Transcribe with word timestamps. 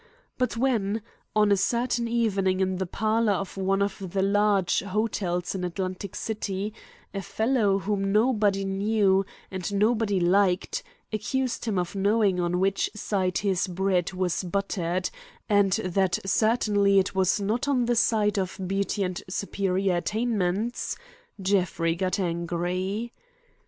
But 0.39 0.57
when, 0.57 1.03
on 1.35 1.51
a 1.51 1.55
certain 1.55 2.07
evening 2.07 2.59
in 2.59 2.77
the 2.77 2.87
parlor 2.87 3.33
of 3.33 3.55
one 3.55 3.83
of 3.83 3.97
the 3.99 4.23
large 4.23 4.79
hotels 4.79 5.53
in 5.53 5.63
Atlantic 5.63 6.15
City, 6.15 6.73
a 7.13 7.21
fellow 7.21 7.77
whom 7.77 8.11
nobody 8.11 8.65
knew 8.65 9.27
and 9.51 9.71
nobody 9.71 10.19
liked 10.19 10.81
accused 11.13 11.65
him 11.65 11.77
of 11.77 11.93
knowing 11.93 12.39
on 12.39 12.59
which 12.59 12.89
side 12.95 13.37
his 13.37 13.67
bread 13.67 14.11
was 14.13 14.43
buttered, 14.43 15.11
and 15.47 15.73
that 15.73 16.17
certainly 16.25 16.97
it 16.97 17.13
was 17.13 17.39
not 17.39 17.67
on 17.67 17.85
the 17.85 17.95
side 17.95 18.39
of 18.39 18.59
beauty 18.65 19.03
and 19.03 19.21
superior 19.29 19.97
attainments, 19.97 20.95
Jeffrey 21.39 21.93
got 21.93 22.19
angry. 22.19 23.11